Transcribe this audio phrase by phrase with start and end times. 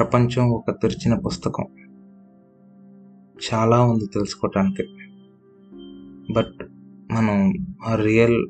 [0.00, 1.64] ప్రపంచం ఒక తెరిచిన పుస్తకం.
[3.52, 4.82] చాలా ఉంది తెలుసుకోవటానికి
[6.32, 6.66] బట్
[7.12, 7.52] మనం
[7.86, 8.46] ఆ రియల్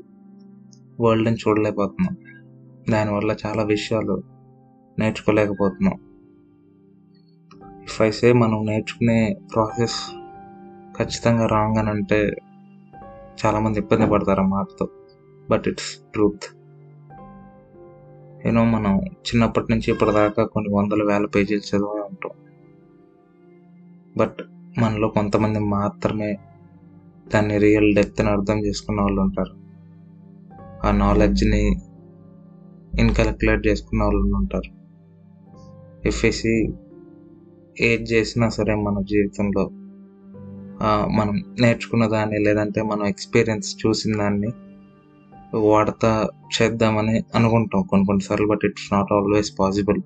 [1.00, 2.16] వరల్డ్ని చూడలేకపోతున్నాం.
[2.90, 4.22] దానివల్ల చాలా విషయాలు
[4.98, 5.94] నేర్చుకోలేకపోతున్నాం.
[7.82, 10.10] ఇఫ్ ఐ సే మనం నేర్చుకునే ప్రాసెస్
[10.98, 12.36] ఖచ్చితంగా రాంగ్ అని అంటే
[13.46, 14.88] చాలామంది ఇబ్బంది పడతారు ఆ మాటతో.
[15.50, 16.59] బట్ ఇట్స్ ట్రూత్
[18.46, 22.32] యూనో మనం చిన్నప్పటి నుంచి ఇప్పటిదాకా కొన్ని వందల వేల పేజీలు చదివే ఉంటాం.
[24.16, 24.36] బట్
[24.78, 26.38] మనలో కొంతమంది మాత్రమే
[27.34, 29.54] దాన్ని రియల్ డెప్త్ని అర్థం చేసుకున్న వాళ్ళు ఉంటారు.
[30.86, 31.80] ఆ నాలెడ్జ్ని
[32.98, 34.80] ఇన్కలక్యులేట్ చేసుకున్న వాళ్ళు ఉంటారు.
[36.08, 36.72] ఎఫ్ఎస్సి
[37.80, 39.70] ఏది చేసినా సరే మన జీవితంలో
[41.08, 44.48] మనం నేర్చుకున్న దాన్ని లేదంటే మనం ఎక్స్పీరియన్స్ చూసిన దాన్ని
[45.54, 46.28] వాడతా
[46.62, 47.82] చేద్దామని అనుకుంటాం.
[47.82, 50.00] కొన్ని కొన్నిసార్లు but it's not always possible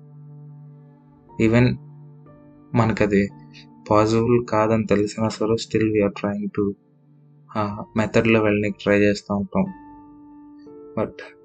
[1.41, 1.77] even
[2.75, 3.29] మనకది
[3.91, 6.73] పాసిబుల్ కాదని తెలిసినా సరే స్టిల్ వీఆర్ ట్రయింగ్ టు
[7.57, 9.65] ఆ మెథడ్లో వెళ్ళడానికి ట్రై చేస్తూ ఉంటాం.
[10.97, 11.35] But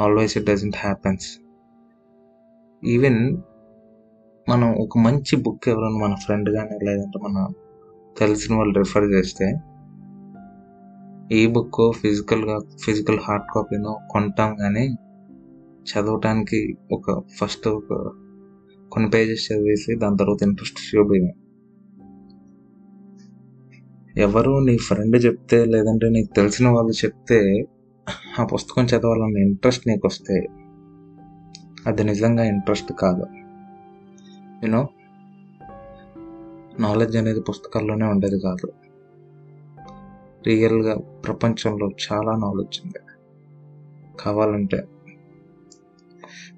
[0.00, 1.38] always it doesn't happens
[2.84, 3.36] even
[4.48, 7.48] మనం ఒక మంచి బుక్ ఎవరైనా మన ఫ్రెండ్ కానీ లేదంటే మన
[8.18, 9.54] తెలిసిన వాళ్ళు రిఫర్ చేస్తే
[11.32, 14.96] ఈ బుక్ ఫిజికల్గా ఫిజికల్ హార్డ్ కాపీనో కొంటాం కానీ
[15.82, 18.12] చదవటానికి ఒక ఫస్ట్ ఒక
[18.92, 21.38] కొన్ని పేజెస్ చదివేసి దాని తర్వాత ఇంట్రెస్ట్ చూపించాం
[24.16, 27.66] ఎవరు నీ ఫ్రెండ్ చెప్తే లేదంటే నీకు తెలిసిన వాళ్ళు చెప్తే
[28.40, 30.46] ఆ పుస్తకం చదవాలన్న ఇంట్రెస్ట్ నీకు వస్తే
[31.86, 33.26] అది నిజంగా ఇంట్రెస్ట్ కాదు.
[34.64, 34.88] యూనో
[36.80, 38.81] నాలెడ్జ్ అనేది పుస్తకాల్లోనే ఉండేది కాదు.
[40.46, 42.98] రియల్గా ప్రపంచంలో చాలా నాలెడ్జ్ ఉంది.
[44.20, 44.84] కావాలంటే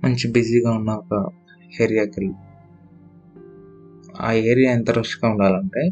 [0.05, 1.29] మంచి బిజీగా ఉన్న ఒక
[1.81, 2.35] ఏరియాకి వెళ్ళి
[4.21, 5.91] ఆ ఏరియా ఎంత రష్గా ఉండాలంటే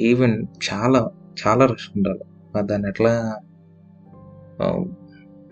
[0.00, 1.10] ఈవెన్ చాలా
[1.46, 2.24] చాలా రష్ ఉండాలి.
[2.66, 3.40] దాన్ని ఎట్లా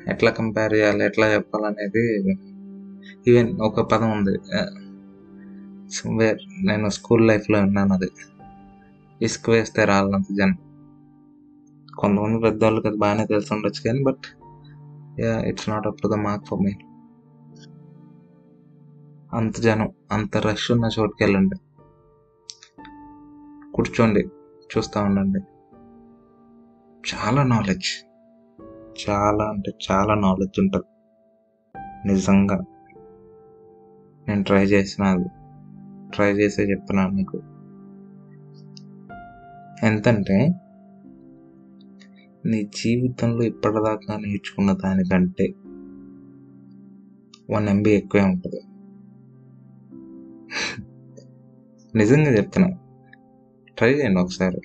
[0.08, 2.30] ఎట్లా కంపేర్ చేయాలి ఎట్లా చెప్పాలనేది
[3.28, 4.38] ఈవెన్ ఒక పదం ఉంది.
[5.94, 8.10] సమ్వేర్ నేను స్కూల్ లైఫ్లో విన్నాను అది.
[9.22, 10.71] ఇసుక వేస్తే రాళ్ళంత జనం.
[11.98, 14.40] కొంతమంది పెద్దవాళ్ళకి అది బాగానే తెలిసి ఉండొచ్చు కానీ but
[15.20, 16.72] ya it's not up to the mark for me
[19.32, 21.56] అంత జనం అంత రష్ ఉన్న చోటుకి వెళ్ళండి.
[23.74, 24.20] కూర్చోండి
[24.76, 25.38] చూస్తూ ఉండండి.
[27.14, 28.04] చాలా నాలెడ్జ్
[29.10, 30.84] చాలా అంటే చాలా నాలెడ్జ్ ఉంటుంది.
[32.08, 32.64] నిజంగా.
[34.28, 35.28] నేను ట్రై చేసిన అది.
[36.14, 37.36] ట్రై చేసే చెప్తున్నాను మీకు.
[39.86, 40.50] ఎంతంటే
[42.46, 45.54] నీ జీవితంలో ఇప్పటిదాకా నేర్చుకున్న దానికంటే
[47.54, 48.60] వన్ ఎంబీ ఎక్కువే ఉంటుంది.
[51.94, 52.78] నిజంగా చెప్తున్నా.
[53.78, 54.60] ట్రై చేయండి ఒకసారి.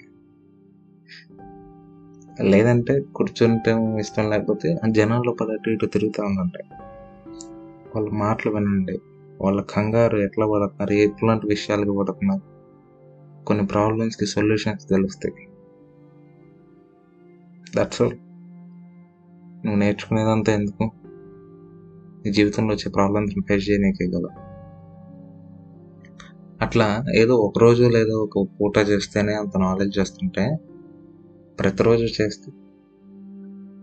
[2.41, 6.51] లేదంటే కూర్చుంటే ఇష్టం లేకపోతే ఆ జనాల్లో పది అటు ఇటు తిరుగుతూ ఉందంట
[7.95, 8.99] వాళ్ళ మాటలు వినండి.
[9.41, 12.57] వాళ్ళ కంగారు ఎట్లా పడుతున్నారు ఎట్లాంటి విషయాలకి పడుతున్నారు
[13.45, 15.56] కొన్ని ప్రాబ్లమ్స్కి సొల్యూషన్స్ తెలుస్తాయి.
[17.77, 18.11] దట్స్ ఆల్
[19.65, 20.91] నువ్వు నేర్చుకునేదంతా ఎందుకు?
[22.25, 24.29] నీ జీవితంలో వచ్చే ప్రాబ్లమ్స్ని ఫేస్ చేయనీకే కదా.
[26.61, 30.57] అట్లా ఏదో ఒక రోజు లేదా ఒక పూట చేస్తేనే అంత నాలెడ్జ్ వస్తుంటే
[31.59, 32.51] ప్రతిరోజు చేస్తే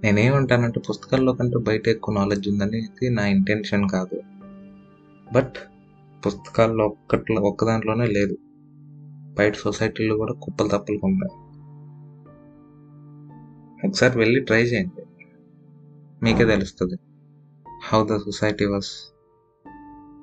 [0.04, 4.21] నేనేమంటానంటే పుస్తకాల్లో కంటే బయట ఎక్కువ నాలెడ్జ్ ఉందనేది నా ఇంటెన్షన్ కాదు.
[5.33, 5.54] బట్
[6.27, 8.37] పుస్తకాల్లో ఒక్కట్లో ఒక్కదాంట్లోనే లేదు.
[9.38, 11.44] బయట సొసైటీలో కూడా కుప్పలు తప్పలు ఉన్నాయి
[13.84, 15.06] ఒకసారి వెళ్ళి ట్రై చేయండి.
[16.22, 16.94] మీకే తెలుస్తుంది.
[17.84, 19.14] హౌ ద సొసైటీ వాస్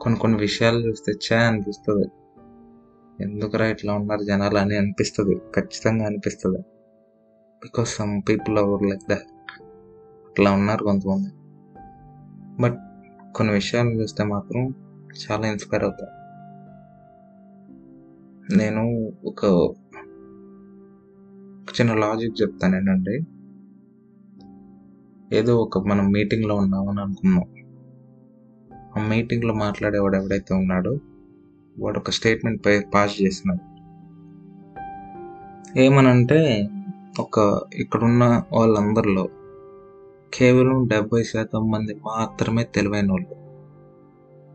[0.01, 2.07] కొన్ని కొన్ని విషయాలు చూస్తే చే అనిపిస్తుంది.
[3.23, 5.35] ఎందుకురా ఇట్లా ఉన్నారు జనాలు అని అనిపిస్తుంది.
[5.55, 6.57] ఖచ్చితంగా అనిపిస్తుంది.
[7.63, 9.59] Because some people are like that
[10.29, 11.29] అట్లా ఉన్నారు కొంతమంది.
[12.61, 12.79] బట్
[13.35, 14.75] కొన్ని విషయాలు చూస్తే మాత్రం
[15.09, 16.07] చాలా ఇన్స్పైర్ అవుతా.
[18.57, 19.45] నేను ఒక
[21.61, 23.19] ఒక చిన్న లాజిక్ చెప్తాను ఏంటంటే
[25.33, 27.43] ఏదో ఒక మనం మీటింగ్లో ఉన్నామని అనుకున్నాం.
[28.97, 30.97] ఆ మీటింగ్లో మాట్లాడేవాడు ఎవడైతే ఉన్నాడో
[31.79, 33.71] వాడు ఒక స్టేట్మెంట్ పై పాస్ చేసినాడు.
[35.79, 36.69] ఏమనంటే
[37.19, 39.29] ఒక ఇక్కడున్న వాళ్ళందరిలో
[40.33, 43.35] కేవలం డెబ్బై శాతం మంది మాత్రమే తెలివైన వాళ్ళు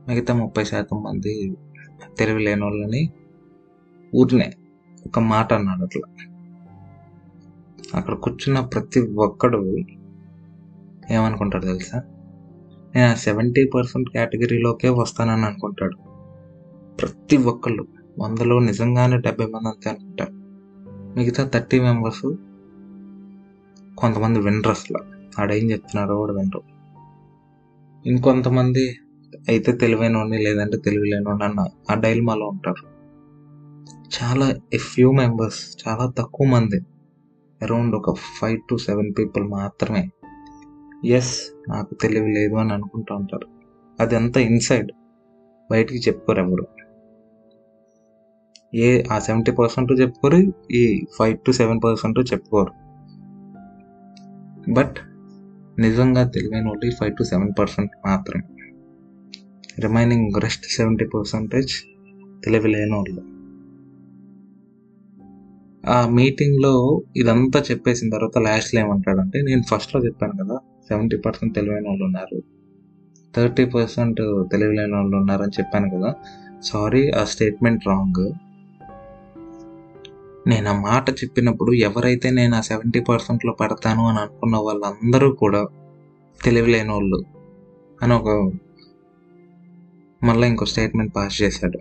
[0.08, 1.56] మిగతా ముప్పై శాతం మంది
[2.19, 3.12] తెలివి లేని వాళ్ళని
[4.14, 4.52] ఊరినే
[5.06, 6.32] ఒక మాట అన్నాడు అట్లా.
[7.94, 9.76] అక్కడ కూర్చున్న ప్రతి ఒక్కడు
[11.11, 11.99] ఏమనుకుంటాడు తెలుసా?
[12.94, 15.97] నేను ఆ సెవెంటీ పర్సెంట్ కేటగిరీలోకే వస్తానని అనుకుంటాడు.
[16.97, 17.87] ప్రతి ఒక్కళ్ళు
[18.19, 20.31] వందలో నిజంగానే డెబ్బై మంది అంతే అనుకుంటారు
[21.19, 22.35] మిగతా థర్టీ మెంబర్స్
[23.99, 24.99] కొంతమంది వినరు అసలు
[25.41, 26.62] ఆడేం చెప్తున్నాడో కూడా వినరు.
[28.09, 28.97] ఇంకొంతమంది
[29.49, 32.97] అయితే తెలివైనోడిని లేదంటే తెలివిలేనోడి అన్న ఆ డైల్మాలో ఉంటారు.
[34.23, 36.81] చాలా ఫ్యూ మెంబర్స్ చాలా తక్కువ మంది.
[37.62, 40.11] అరౌండ్ ఒక ఫైవ్ టు సెవెన్ పీపుల్ మాత్రమే.
[41.04, 43.46] ఎస్ నాకు తెలివి లేదు అని అనుకుంటూ ఉంటారు.
[44.00, 44.93] అది అంతా ఇన్సైడ్
[45.70, 46.66] బయటికి చెప్పుకోరు ఎవరు.
[48.75, 52.87] ఏ ఆ సెవెంటీ పర్సెంట్ చెప్పుకోరు ఈ ఫైవ్ టు సెవెన్ పర్సెంట్ చెప్పుకోరు.
[54.72, 54.96] బట్
[55.81, 58.72] నిజంగా తెలివైన వాళ్ళు ఫైవ్ టు సెవెన్ పర్సెంట్ మాత్రమే.
[59.81, 61.72] రిమైనింగ్ రెస్ట్ సెవెంటీ పర్సెంటేజ్
[62.44, 63.37] తెలివి లేని వాళ్ళు.
[65.90, 70.58] ఆ మీటింగ్లో ఇదంతా చెప్పేసిన తర్వాత లాస్ట్లో ఏమంటాడంటే నేను ఫస్ట్లో చెప్పాను కదా
[70.88, 72.43] సెవెంటీ పర్సెంట్ తెలివైన వాళ్ళు ఉన్నారు.
[73.37, 76.15] థర్టీ పర్సెంట్ తెలివి లేని వాళ్ళు ఉన్నారని చెప్పాను కదా.
[76.62, 78.33] సారీ ఆ స్టేట్మెంట్ రాంగ్
[80.49, 85.67] నేను ఆ మాట చెప్పినప్పుడు ఎవరైతే నేను ఆ సెవెంటీ పర్సెంట్లో పడతాను అని అనుకున్న వాళ్ళందరూ కూడా
[86.44, 87.25] తెలివిలేని వాళ్ళు
[88.03, 88.29] అని ఒక
[90.25, 91.79] మళ్ళీ ఇంకో స్టేట్మెంట్ పాస్ చేశాడు.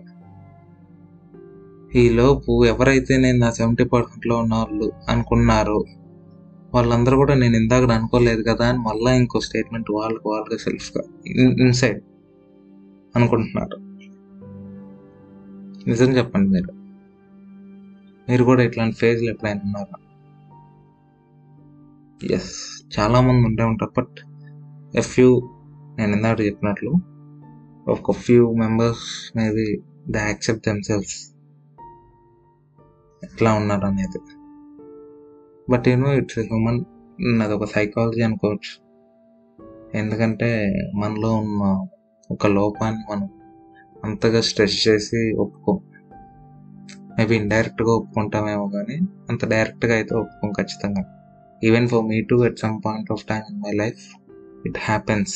[1.96, 5.84] ఈలోపు ఎవరైతే నేను నా సెవెంటీ పర్సెంట్లో ఉన్న వాళ్ళు అనుకున్నారో
[6.76, 11.02] వాళ్ళందరూ కూడా నేను ఇందాక అనుకోలేదు కదా అని మళ్ళీ ఇంకో స్టేట్మెంట్ వాళ్ళకు వాళ్ళకి సెల్ఫ్గా
[11.64, 12.00] ఇన్సైడ్
[13.16, 13.76] అనుకుంటున్నారు.
[15.88, 16.72] నిజం చెప్పండి మీరు.
[18.28, 20.00] మీరు కూడా ఇట్లాంటి ఫేజ్లు ఎప్పుడైనా ఉన్నారా?
[22.36, 22.54] ఎస్
[22.98, 24.16] చాలా మంది ఉండే ఉంటారు బట్
[24.96, 25.50] ఎఫ్ యూ
[25.98, 26.92] నేను ఇందాక చెప్పినట్లు
[27.88, 31.30] ఒక few members maybe they accept themselves
[33.24, 34.20] ఎట్లా ఉన్నారు అనేది.
[35.70, 36.84] బట్ యూనో ఇట్స్ హ్యూమన్
[37.42, 38.72] అది ఒక సైకాలజీ అనుకోవచ్చు.
[39.94, 40.50] ఎందుకంటే
[40.94, 41.86] మనలో ఉన్న
[42.30, 43.28] ఒక లోపాన్ని మనం
[44.04, 45.80] అంతగా స్ట్రెస్ చేసి ఒప్పుకో
[47.18, 48.96] మేబీ ఇండైరెక్ట్గా ఒప్పుకుంటామేమో కానీ
[49.30, 51.04] అంత డైరెక్ట్గా అయితే ఒప్పుకోం ఖచ్చితంగా.
[51.64, 54.04] Even for me too at some point of time in my life
[54.66, 55.34] it happens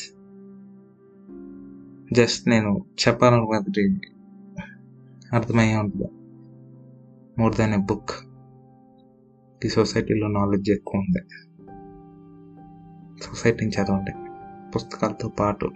[2.12, 4.00] just నేను చెప్పాలనుకున్నది
[5.32, 6.08] అర్థమయ్యే ఉంటుంది?
[7.38, 8.10] మోర్ దెన్ ఎ బుక్
[9.64, 11.22] ఈ సొసైటీలో నాలెడ్జ్ ఎక్కువ ఉంది.
[13.22, 14.12] సొసైటీని చదవండి.
[14.70, 15.70] పుస్తకాలతో పాటు